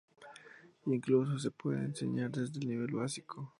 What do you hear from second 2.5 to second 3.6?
el nivel básico.